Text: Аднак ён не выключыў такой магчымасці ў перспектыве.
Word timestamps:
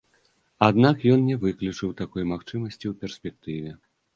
Аднак 0.67 1.03
ён 1.15 1.27
не 1.29 1.37
выключыў 1.45 1.93
такой 2.01 2.27
магчымасці 2.33 2.85
ў 2.93 2.95
перспектыве. 3.05 3.71